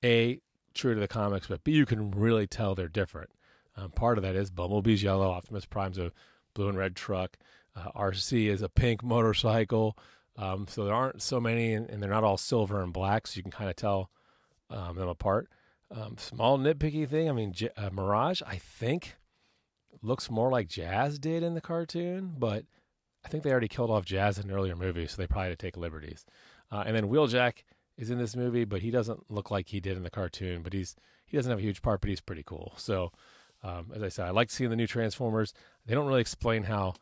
a 0.04 0.40
true 0.74 0.94
to 0.94 1.00
the 1.00 1.08
comics, 1.08 1.48
but 1.48 1.64
B, 1.64 1.72
you 1.72 1.86
can 1.86 2.10
really 2.10 2.46
tell 2.46 2.74
they're 2.74 2.88
different. 2.88 3.30
Um, 3.76 3.90
part 3.90 4.18
of 4.18 4.22
that 4.24 4.36
is 4.36 4.50
Bumblebee's 4.50 5.02
yellow, 5.02 5.30
Optimus 5.30 5.66
Prime's 5.66 5.98
a 5.98 6.12
blue 6.54 6.68
and 6.68 6.78
red 6.78 6.96
truck, 6.96 7.36
uh, 7.76 7.90
Arcee 7.94 8.48
is 8.48 8.62
a 8.62 8.68
pink 8.68 9.02
motorcycle. 9.02 9.96
Um, 10.36 10.66
so 10.68 10.84
there 10.84 10.94
aren't 10.94 11.20
so 11.22 11.40
many, 11.40 11.72
and, 11.72 11.90
and, 11.90 12.00
they're 12.00 12.10
not 12.10 12.22
all 12.22 12.36
silver 12.36 12.80
and 12.80 12.92
black, 12.92 13.26
so 13.26 13.36
you 13.36 13.42
can 13.42 13.50
kind 13.50 13.68
of 13.68 13.74
tell 13.74 14.10
um, 14.70 14.94
them 14.96 15.08
apart. 15.08 15.48
Um, 15.90 16.16
small 16.16 16.58
nitpicky 16.58 17.08
thing. 17.08 17.28
I 17.28 17.32
mean, 17.32 17.52
J- 17.52 17.70
uh, 17.76 17.90
Mirage, 17.90 18.40
I 18.46 18.56
think, 18.56 19.16
looks 20.00 20.30
more 20.30 20.48
like 20.48 20.68
Jazz 20.68 21.18
did 21.18 21.42
in 21.42 21.54
the 21.54 21.60
cartoon, 21.60 22.34
but 22.38 22.64
I 23.24 23.28
think 23.28 23.42
they 23.42 23.50
already 23.50 23.68
killed 23.68 23.90
off 23.90 24.04
Jazz 24.04 24.38
in 24.38 24.48
an 24.48 24.54
earlier 24.54 24.76
movie, 24.76 25.06
so 25.08 25.16
they 25.16 25.26
probably 25.26 25.48
had 25.48 25.58
to 25.58 25.66
take 25.66 25.76
liberties. 25.76 26.24
Uh, 26.70 26.84
and 26.86 26.94
then 26.94 27.08
Wheeljack 27.08 27.64
is 27.96 28.10
in 28.10 28.18
this 28.18 28.36
movie, 28.36 28.64
but 28.64 28.82
he 28.82 28.90
doesn't 28.90 29.30
look 29.30 29.50
like 29.50 29.68
he 29.68 29.80
did 29.80 29.96
in 29.96 30.04
the 30.04 30.10
cartoon. 30.10 30.62
But 30.62 30.72
he's 30.72 30.94
he 31.26 31.36
doesn't 31.36 31.50
have 31.50 31.58
a 31.58 31.62
huge 31.62 31.82
part, 31.82 32.00
but 32.00 32.08
he's 32.08 32.20
pretty 32.20 32.44
cool. 32.44 32.74
So, 32.76 33.12
um, 33.62 33.92
as 33.94 34.02
I 34.02 34.08
said, 34.08 34.26
I 34.26 34.30
like 34.30 34.50
seeing 34.50 34.70
the 34.70 34.76
new 34.76 34.86
Transformers. 34.86 35.52
They 35.86 35.94
don't 35.94 36.06
really 36.06 36.20
explain 36.20 36.64
how 36.64 36.94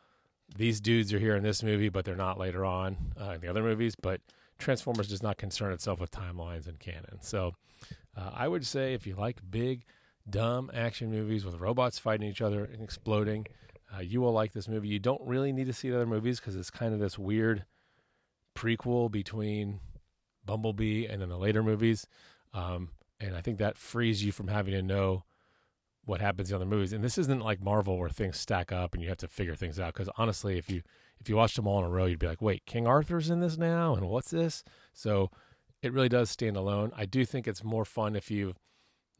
these 0.56 0.80
dudes 0.80 1.12
are 1.12 1.18
here 1.18 1.36
in 1.36 1.42
this 1.42 1.62
movie, 1.62 1.88
but 1.88 2.04
they're 2.04 2.16
not 2.16 2.38
later 2.38 2.64
on 2.64 2.96
uh, 3.20 3.32
in 3.32 3.40
the 3.40 3.48
other 3.48 3.62
movies. 3.62 3.94
But 3.94 4.20
Transformers 4.58 5.08
does 5.08 5.22
not 5.22 5.36
concern 5.36 5.72
itself 5.72 6.00
with 6.00 6.10
timelines 6.10 6.66
and 6.66 6.78
canon. 6.78 7.20
So, 7.20 7.54
uh, 8.16 8.30
I 8.34 8.48
would 8.48 8.66
say 8.66 8.94
if 8.94 9.06
you 9.06 9.14
like 9.14 9.38
big, 9.50 9.84
dumb 10.28 10.70
action 10.72 11.10
movies 11.10 11.44
with 11.44 11.56
robots 11.56 11.98
fighting 11.98 12.28
each 12.28 12.40
other 12.40 12.64
and 12.64 12.82
exploding, 12.82 13.46
uh, 13.94 14.00
you 14.00 14.20
will 14.20 14.32
like 14.32 14.52
this 14.52 14.68
movie. 14.68 14.88
You 14.88 14.98
don't 14.98 15.20
really 15.22 15.52
need 15.52 15.66
to 15.66 15.72
see 15.72 15.90
the 15.90 15.96
other 15.96 16.06
movies 16.06 16.40
because 16.40 16.56
it's 16.56 16.70
kind 16.70 16.94
of 16.94 17.00
this 17.00 17.18
weird 17.18 17.64
prequel 18.56 19.10
between 19.10 19.80
Bumblebee 20.44 21.06
and 21.06 21.20
then 21.20 21.28
the 21.28 21.36
later 21.36 21.62
movies. 21.62 22.06
Um, 22.54 22.90
and 23.20 23.36
I 23.36 23.42
think 23.42 23.58
that 23.58 23.78
frees 23.78 24.24
you 24.24 24.32
from 24.32 24.48
having 24.48 24.72
to 24.72 24.82
know 24.82 25.24
what 26.06 26.20
happens 26.20 26.50
in 26.50 26.56
other 26.56 26.64
movies. 26.64 26.92
And 26.92 27.04
this 27.04 27.18
isn't 27.18 27.40
like 27.40 27.62
Marvel 27.62 27.98
where 27.98 28.08
things 28.08 28.38
stack 28.38 28.72
up 28.72 28.94
and 28.94 29.02
you 29.02 29.08
have 29.08 29.18
to 29.18 29.28
figure 29.28 29.54
things 29.54 29.78
out. 29.78 29.92
Because 29.92 30.08
honestly, 30.16 30.56
if 30.56 30.70
you 30.70 30.82
if 31.20 31.28
you 31.28 31.36
watched 31.36 31.56
them 31.56 31.66
all 31.66 31.78
in 31.80 31.84
a 31.84 31.88
row, 31.88 32.06
you'd 32.06 32.18
be 32.18 32.26
like, 32.26 32.42
wait, 32.42 32.64
King 32.66 32.86
Arthur's 32.86 33.30
in 33.30 33.40
this 33.40 33.56
now, 33.56 33.94
and 33.94 34.06
what's 34.08 34.30
this? 34.30 34.62
So 34.92 35.30
it 35.82 35.92
really 35.92 36.08
does 36.08 36.30
stand 36.30 36.56
alone. 36.56 36.92
I 36.96 37.06
do 37.06 37.24
think 37.24 37.48
it's 37.48 37.64
more 37.64 37.84
fun 37.84 38.16
if 38.16 38.30
you 38.30 38.54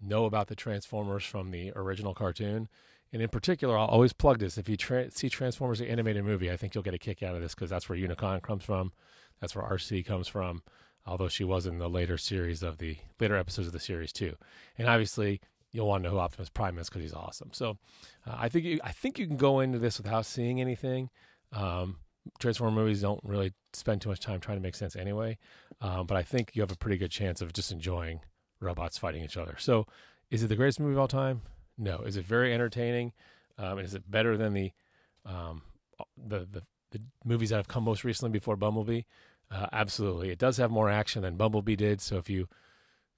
know 0.01 0.27
about 0.27 0.49
the 0.49 0.55
Transformers 0.55 1.25
from 1.25 1.51
the 1.51 1.73
original 1.75 2.15
cartoon. 2.15 2.69
And 3.13 3.23
in 3.23 3.29
particular, 3.29 3.79
I'll 3.79 3.87
always 3.87 4.13
plug 4.13 4.41
this. 4.41 4.59
If 4.59 4.69
you 4.69 4.77
tra- 4.77 5.11
see 5.11 5.29
Transformers 5.29 5.79
the 5.79 5.91
animated 5.91 6.25
movie, 6.25 6.51
I 6.51 6.57
think 6.57 6.75
you'll 6.75 6.85
get 6.85 6.95
a 6.95 6.99
kick 6.99 7.23
out 7.23 7.35
of 7.35 7.41
this 7.41 7.55
because 7.55 7.71
that's 7.71 7.89
where 7.89 7.99
Unicron 7.99 8.43
comes 8.43 8.65
from. 8.65 8.93
That's 9.41 9.57
where 9.57 9.65
Arcee 9.65 10.05
comes 10.05 10.29
from 10.29 10.63
although 11.07 11.29
she 11.29 11.45
was 11.45 11.67
in 11.67 11.79
the 11.79 11.89
later 11.89 12.19
series 12.19 12.63
of 12.63 12.79
the 12.79 12.97
later 13.21 13.37
episodes 13.37 13.69
of 13.69 13.73
the 13.73 13.81
series 13.81 14.13
too. 14.13 14.35
And 14.77 14.89
obviously, 14.89 15.41
you'll 15.77 15.87
want 15.87 16.03
to 16.03 16.09
know 16.09 16.15
who 16.15 16.21
Optimus 16.21 16.49
Prime 16.49 16.79
is 16.79 16.89
because 16.89 17.03
he's 17.03 17.15
awesome. 17.15 17.51
So, 17.53 17.79
uh, 18.27 18.35
I 18.37 18.49
think 18.49 18.65
you, 18.65 18.81
I 18.83 18.93
think 18.93 19.19
you 19.19 19.27
can 19.27 19.37
go 19.37 19.61
into 19.61 19.79
this 19.79 19.99
without 19.99 20.27
seeing 20.27 20.61
anything. 20.61 21.11
Um, 21.53 21.99
Transformer 22.41 22.75
movies 22.75 23.03
don't 23.03 23.21
really 23.23 23.53
spend 23.73 24.01
too 24.01 24.09
much 24.09 24.19
time 24.19 24.41
trying 24.41 24.57
to 24.57 24.63
make 24.63 24.75
sense 24.75 24.97
anyway, 24.97 25.39
um, 25.81 26.07
but 26.07 26.17
I 26.17 26.23
think 26.23 26.51
you 26.55 26.63
have 26.63 26.73
a 26.73 26.77
pretty 26.77 26.97
good 26.97 27.13
chance 27.13 27.41
of 27.41 27.53
just 27.53 27.71
enjoying 27.71 28.21
robots 28.59 28.99
fighting 28.99 29.23
each 29.23 29.37
other. 29.37 29.55
So, 29.59 29.87
is 30.31 30.43
it 30.43 30.49
the 30.49 30.57
greatest 30.57 30.81
movie 30.81 30.95
of 30.95 30.99
all 30.99 31.09
time? 31.09 31.43
No. 31.79 31.99
Is 31.99 32.17
it 32.17 32.25
very 32.25 32.53
entertaining? 32.53 33.13
Um, 33.59 33.79
is 33.79 33.95
it 33.95 34.11
better 34.11 34.37
than 34.37 34.55
the, 34.55 34.73
um, 35.25 35.63
the 36.17 36.41
the 36.51 36.63
the 36.91 37.01
movies 37.25 37.51
that 37.51 37.57
have 37.57 37.69
come 37.69 37.85
most 37.85 38.03
recently 38.03 38.33
before 38.33 38.57
Bumblebee? 38.57 39.03
Uh, 39.51 39.67
absolutely, 39.73 40.31
it 40.31 40.39
does 40.39 40.57
have 40.57 40.71
more 40.71 40.91
action 40.91 41.23
than 41.23 41.37
Bumblebee 41.37 41.77
did. 41.77 42.01
So 42.01 42.17
if 42.17 42.29
you 42.29 42.49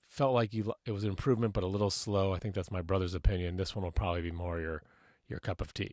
felt 0.08 0.34
like 0.34 0.52
you 0.52 0.72
it 0.86 0.92
was 0.92 1.04
an 1.04 1.10
improvement 1.10 1.52
but 1.52 1.62
a 1.62 1.68
little 1.68 1.90
slow, 1.90 2.32
I 2.32 2.38
think 2.38 2.54
that's 2.54 2.70
my 2.70 2.82
brother's 2.82 3.14
opinion. 3.14 3.56
This 3.56 3.76
one 3.76 3.84
will 3.84 3.92
probably 3.92 4.22
be 4.22 4.30
more 4.30 4.60
your 4.60 4.82
your 5.28 5.38
cup 5.38 5.60
of 5.60 5.74
tea. 5.74 5.92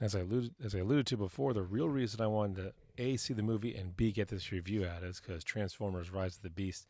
As 0.00 0.14
I 0.14 0.20
alluded, 0.20 0.54
as 0.62 0.74
I 0.74 0.78
alluded 0.78 1.06
to 1.08 1.16
before, 1.16 1.52
the 1.52 1.62
real 1.62 1.88
reason 1.88 2.20
I 2.20 2.26
wanted 2.26 2.56
to 2.56 2.72
a 2.98 3.16
see 3.16 3.32
the 3.32 3.42
movie 3.42 3.74
and 3.74 3.96
b 3.96 4.12
get 4.12 4.28
this 4.28 4.52
review 4.52 4.84
out 4.84 5.02
is 5.02 5.20
because 5.20 5.44
Transformers: 5.44 6.10
Rise 6.10 6.36
of 6.36 6.42
the 6.42 6.50
Beast 6.50 6.86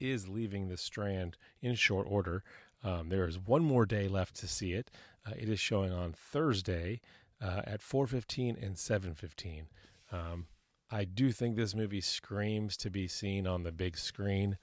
is 0.00 0.28
leaving 0.28 0.68
the 0.68 0.76
Strand 0.76 1.36
in 1.60 1.74
short 1.74 2.06
order. 2.08 2.42
Um, 2.82 3.10
there 3.10 3.28
is 3.28 3.38
one 3.38 3.62
more 3.62 3.86
day 3.86 4.08
left 4.08 4.34
to 4.36 4.48
see 4.48 4.72
it. 4.72 4.90
Uh, 5.24 5.34
it 5.36 5.48
is 5.48 5.60
showing 5.60 5.92
on 5.92 6.12
Thursday, 6.12 7.00
uh, 7.40 7.62
at 7.64 7.80
4:15 7.80 8.56
and 8.60 8.76
7:15. 8.76 9.68
Um, 10.10 10.46
I 10.92 11.04
do 11.04 11.32
think 11.32 11.56
this 11.56 11.74
movie 11.74 12.02
screams 12.02 12.76
to 12.78 12.90
be 12.90 13.08
seen 13.08 13.46
on 13.46 13.62
the 13.62 13.72
big 13.72 13.96
screen. 13.96 14.58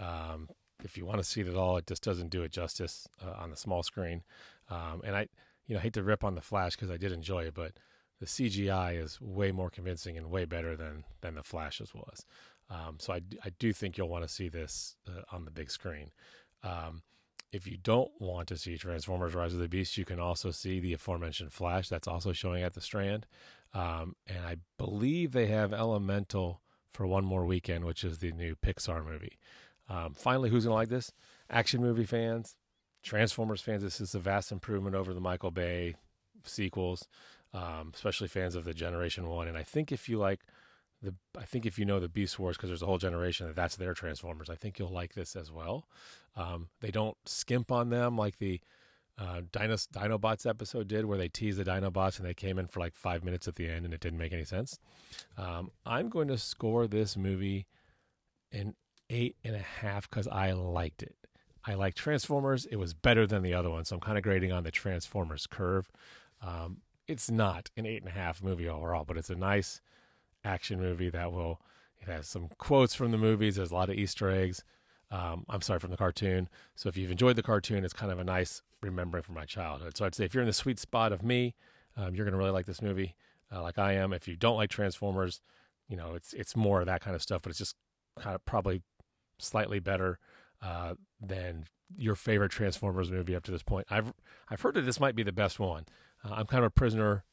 Um, 0.00 0.48
if 0.84 0.96
you 0.96 1.04
want 1.04 1.18
to 1.18 1.24
see 1.24 1.40
it 1.40 1.48
at 1.48 1.56
all, 1.56 1.76
it 1.76 1.86
just 1.86 2.02
doesn't 2.02 2.30
do 2.30 2.42
it 2.42 2.52
justice 2.52 3.08
uh, 3.20 3.42
on 3.42 3.50
the 3.50 3.56
small 3.56 3.82
screen. 3.82 4.22
Um, 4.70 5.02
and 5.04 5.16
I, 5.16 5.26
you 5.66 5.74
know, 5.74 5.80
hate 5.80 5.94
to 5.94 6.02
rip 6.02 6.22
on 6.22 6.36
the 6.36 6.40
Flash 6.40 6.76
because 6.76 6.90
I 6.90 6.96
did 6.96 7.10
enjoy 7.10 7.44
it, 7.44 7.54
but 7.54 7.72
the 8.20 8.26
CGI 8.26 9.02
is 9.02 9.20
way 9.20 9.50
more 9.50 9.70
convincing 9.70 10.16
and 10.16 10.30
way 10.30 10.44
better 10.44 10.76
than 10.76 11.04
than 11.20 11.34
the 11.34 11.42
Flash's 11.42 11.92
was. 11.92 12.24
Um, 12.70 12.96
so 13.00 13.12
I, 13.12 13.20
I 13.44 13.50
do 13.58 13.72
think 13.72 13.98
you'll 13.98 14.08
want 14.08 14.22
to 14.26 14.32
see 14.32 14.48
this 14.48 14.96
uh, 15.08 15.22
on 15.32 15.44
the 15.44 15.50
big 15.50 15.70
screen. 15.70 16.12
Um, 16.62 17.02
if 17.52 17.66
you 17.66 17.76
don't 17.76 18.10
want 18.18 18.48
to 18.48 18.56
see 18.56 18.78
Transformers 18.78 19.34
Rise 19.34 19.52
of 19.52 19.60
the 19.60 19.68
Beast, 19.68 19.98
you 19.98 20.06
can 20.06 20.18
also 20.18 20.50
see 20.50 20.80
the 20.80 20.94
aforementioned 20.94 21.52
Flash. 21.52 21.88
That's 21.88 22.08
also 22.08 22.32
showing 22.32 22.62
at 22.62 22.72
the 22.72 22.80
Strand. 22.80 23.26
Um, 23.74 24.16
and 24.26 24.44
I 24.44 24.56
believe 24.78 25.32
they 25.32 25.46
have 25.46 25.72
Elemental 25.72 26.62
for 26.92 27.06
one 27.06 27.24
more 27.24 27.44
weekend, 27.44 27.84
which 27.84 28.04
is 28.04 28.18
the 28.18 28.32
new 28.32 28.56
Pixar 28.56 29.04
movie. 29.04 29.38
Um, 29.88 30.14
finally, 30.14 30.48
who's 30.48 30.64
going 30.64 30.72
to 30.72 30.74
like 30.74 30.88
this? 30.88 31.12
Action 31.50 31.82
movie 31.82 32.06
fans, 32.06 32.56
Transformers 33.02 33.60
fans. 33.60 33.82
This 33.82 34.00
is 34.00 34.14
a 34.14 34.18
vast 34.18 34.50
improvement 34.50 34.96
over 34.96 35.12
the 35.12 35.20
Michael 35.20 35.50
Bay 35.50 35.94
sequels, 36.44 37.06
um, 37.52 37.92
especially 37.94 38.28
fans 38.28 38.54
of 38.54 38.64
the 38.64 38.74
Generation 38.74 39.28
1. 39.28 39.48
And 39.48 39.58
I 39.58 39.62
think 39.62 39.92
if 39.92 40.08
you 40.08 40.18
like 40.18 40.40
the 41.02 41.14
I 41.38 41.44
think 41.44 41.66
if 41.66 41.78
you 41.78 41.84
know 41.84 42.00
the 42.00 42.08
Beast 42.08 42.38
Wars 42.38 42.56
because 42.56 42.70
there's 42.70 42.82
a 42.82 42.86
whole 42.86 42.98
generation 42.98 43.46
that 43.46 43.56
that's 43.56 43.76
their 43.76 43.94
Transformers, 43.94 44.48
I 44.48 44.54
think 44.54 44.78
you'll 44.78 44.92
like 44.92 45.14
this 45.14 45.36
as 45.36 45.50
well. 45.50 45.86
Um, 46.36 46.68
they 46.80 46.90
don't 46.90 47.16
skimp 47.26 47.70
on 47.72 47.90
them 47.90 48.16
like 48.16 48.38
the 48.38 48.60
uh, 49.18 49.42
Dino, 49.52 49.74
Dinobots 49.74 50.48
episode 50.48 50.88
did, 50.88 51.04
where 51.04 51.18
they 51.18 51.28
teased 51.28 51.58
the 51.58 51.64
Dinobots 51.64 52.18
and 52.18 52.26
they 52.26 52.34
came 52.34 52.58
in 52.58 52.66
for 52.66 52.80
like 52.80 52.94
five 52.94 53.22
minutes 53.22 53.46
at 53.46 53.56
the 53.56 53.68
end 53.68 53.84
and 53.84 53.92
it 53.92 54.00
didn't 54.00 54.18
make 54.18 54.32
any 54.32 54.44
sense. 54.44 54.78
Um, 55.36 55.70
I'm 55.84 56.08
going 56.08 56.28
to 56.28 56.38
score 56.38 56.86
this 56.86 57.16
movie 57.16 57.66
an 58.52 58.74
eight 59.10 59.36
and 59.44 59.54
a 59.54 59.60
half 59.60 60.08
because 60.08 60.26
I 60.28 60.52
liked 60.52 61.02
it. 61.02 61.14
I 61.64 61.74
like 61.74 61.94
Transformers. 61.94 62.66
It 62.66 62.76
was 62.76 62.94
better 62.94 63.26
than 63.26 63.42
the 63.42 63.54
other 63.54 63.70
one, 63.70 63.84
so 63.84 63.96
I'm 63.96 64.00
kind 64.00 64.18
of 64.18 64.24
grading 64.24 64.50
on 64.50 64.64
the 64.64 64.70
Transformers 64.70 65.46
curve. 65.46 65.90
Um, 66.40 66.78
it's 67.06 67.30
not 67.30 67.70
an 67.76 67.86
eight 67.86 68.02
and 68.02 68.08
a 68.08 68.14
half 68.14 68.42
movie 68.42 68.68
overall, 68.68 69.04
but 69.04 69.16
it's 69.16 69.30
a 69.30 69.34
nice 69.34 69.80
action 70.44 70.80
movie 70.80 71.10
that 71.10 71.32
will. 71.32 71.60
It 72.00 72.08
has 72.08 72.26
some 72.26 72.48
quotes 72.58 72.94
from 72.94 73.12
the 73.12 73.18
movies. 73.18 73.56
There's 73.56 73.70
a 73.70 73.74
lot 73.74 73.88
of 73.88 73.96
Easter 73.96 74.28
eggs. 74.28 74.64
Um, 75.12 75.44
I'm 75.48 75.60
sorry, 75.60 75.78
from 75.78 75.90
the 75.90 75.96
cartoon. 75.96 76.48
So 76.74 76.88
if 76.88 76.96
you've 76.96 77.10
enjoyed 77.10 77.36
the 77.36 77.42
cartoon, 77.42 77.84
it's 77.84 77.92
kind 77.92 78.10
of 78.10 78.18
a 78.18 78.24
nice 78.24 78.62
remembering 78.80 79.22
from 79.22 79.34
my 79.36 79.44
childhood. 79.44 79.96
So 79.96 80.04
I'd 80.04 80.14
say 80.14 80.24
if 80.24 80.34
you're 80.34 80.42
in 80.42 80.48
the 80.48 80.52
sweet 80.52 80.78
spot 80.78 81.12
of 81.12 81.22
me, 81.22 81.54
um, 81.96 82.14
you're 82.14 82.24
going 82.24 82.32
to 82.32 82.38
really 82.38 82.50
like 82.50 82.66
this 82.66 82.82
movie, 82.82 83.14
uh, 83.54 83.62
like 83.62 83.78
I 83.78 83.92
am. 83.92 84.12
If 84.12 84.26
you 84.26 84.36
don't 84.36 84.56
like 84.56 84.70
Transformers, 84.70 85.40
you 85.88 85.96
know 85.96 86.14
it's 86.14 86.32
it's 86.32 86.56
more 86.56 86.80
of 86.80 86.86
that 86.86 87.02
kind 87.02 87.14
of 87.14 87.22
stuff, 87.22 87.42
but 87.42 87.50
it's 87.50 87.58
just 87.58 87.76
kind 88.18 88.34
of 88.34 88.44
probably 88.44 88.82
slightly 89.38 89.78
better 89.78 90.18
uh, 90.62 90.94
than 91.20 91.66
your 91.96 92.14
favorite 92.14 92.50
Transformers 92.50 93.10
movie 93.10 93.36
up 93.36 93.44
to 93.44 93.50
this 93.50 93.62
point. 93.62 93.86
I've 93.90 94.12
I've 94.48 94.60
heard 94.60 94.74
that 94.74 94.82
this 94.82 94.98
might 95.00 95.14
be 95.14 95.22
the 95.22 95.32
best 95.32 95.60
one. 95.60 95.84
Uh, 96.24 96.32
I'm 96.32 96.46
kind 96.46 96.64
of 96.64 96.68
a 96.68 96.70
prisoner 96.70 97.24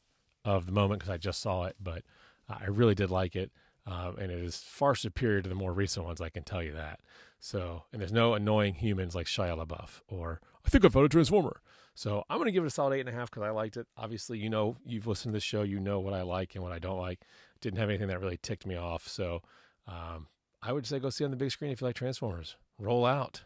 of 0.44 0.66
the 0.66 0.72
moment 0.72 1.00
because 1.00 1.14
I 1.14 1.18
just 1.18 1.42
saw 1.42 1.66
it, 1.66 1.76
but 1.82 2.04
I 2.50 2.66
really 2.66 2.96
did 2.96 3.12
like 3.12 3.36
it, 3.36 3.52
um, 3.86 4.18
and 4.18 4.32
it 4.32 4.40
is 4.40 4.58
far 4.58 4.96
superior 4.96 5.42
to 5.42 5.50
the 5.50 5.56
more 5.56 5.74
recent 5.74 6.06
ones. 6.06 6.22
I 6.22 6.30
can 6.30 6.44
tell 6.44 6.64
you 6.64 6.74
that. 6.74 7.00
So, 7.40 7.84
and 7.92 8.02
there's 8.02 8.12
no 8.12 8.34
annoying 8.34 8.76
humans 8.76 9.16
like 9.16 9.28
Shia 9.28 9.58
LaBeouf 9.66 10.02
or 10.08 10.42
I 10.66 10.70
think 10.70 10.84
I 10.84 10.90
found 10.90 11.06
a 11.06 11.10
Transformer. 11.10 11.62
So 11.96 12.24
I'm 12.30 12.38
going 12.38 12.48
to 12.48 12.52
give 12.52 12.64
it 12.64 12.68
a 12.68 12.70
solid 12.70 12.96
eight 12.96 13.02
and 13.02 13.10
a 13.10 13.14
half 13.14 13.30
because 13.30 13.44
I 13.44 13.50
liked 13.50 13.78
it. 13.78 13.88
Obviously, 13.98 14.38
you 14.38 14.50
know, 14.50 14.78
you've 14.86 15.08
listened 15.08 15.34
to 15.34 15.38
the 15.38 15.42
show, 15.42 15.64
you 15.64 15.80
know 15.80 16.00
what 16.00 16.14
I 16.14 16.22
like 16.22 16.56
and 16.56 16.64
what 16.64 16.72
I 16.72 16.80
don't 16.80 17.00
like. 17.00 17.22
Didn't 17.62 17.80
have 17.80 17.90
anything 17.90 18.08
that 18.08 18.22
really 18.22 18.38
ticked 18.38 18.66
me 18.66 18.76
off. 18.76 19.08
So 19.08 19.42
um, 19.88 20.28
I 20.62 20.72
would 20.72 20.86
say 20.86 21.00
go 21.00 21.10
see 21.10 21.26
on 21.26 21.32
the 21.32 21.38
big 21.38 21.52
screen 21.52 21.72
if 21.72 21.82
you 21.82 21.88
like 21.88 21.96
Transformers. 21.96 22.56
Roll 22.78 23.06
out. 23.06 23.44